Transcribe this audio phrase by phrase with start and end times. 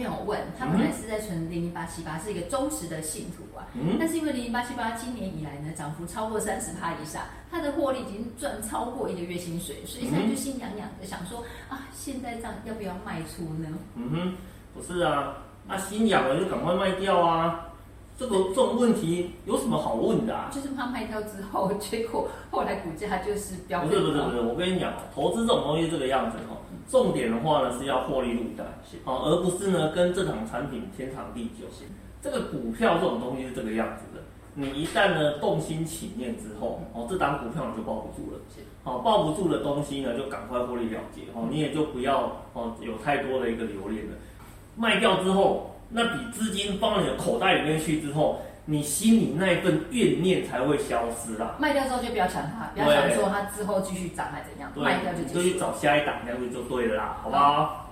[0.00, 3.68] 朋友问，他本来是在存零零八七八，是一个忠实的信徒啊。
[3.74, 3.96] 嗯。
[3.98, 13.68] 但是因为零零八七八今年以来呢，涨幅超过三十趴以上，他的获利已经赚超过一个月薪水，所以现在就心痒痒的想说啊，现在这样要不要卖出呢？
[13.94, 14.34] 嗯哼，
[14.72, 15.36] 不是啊，
[15.68, 17.66] 那心痒了就赶快卖掉啊。
[18.20, 20.50] 这个这种问题有什么好问的啊？
[20.52, 23.80] 就是怕卖掉之后，结果后来股价就是飙。
[23.80, 28.64] 不是不是不是，我跟你讲，投资这种东西这个样子哦，重点的话呢是要获利入袋，
[29.04, 31.64] 哦，而不是呢跟这档产品天长地久。
[32.20, 38.38] 这个股票这种东西是这个样子的，你一旦呢动心起念之后，哦，这档股票你就抱不住了，
[38.84, 44.12] 好，抱不住的东西呢就赶快获利了结，哦，你也就不要哦有太多的一个留恋了，
[44.76, 45.74] 卖掉之后。
[45.90, 51.56] 那笔资金放到你的口袋里面去之后，你心里那一份怨念才会消失啦。
[51.58, 57.86] 卖掉之后就不要想它，不要想说它之后继续涨还怎样，卖掉就就去找下一档，这样子就对了啦，好不好？